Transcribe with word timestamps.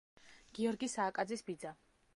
გიორგი 0.59 0.91
სააკაძის 0.95 1.47
ბიძა. 1.51 1.77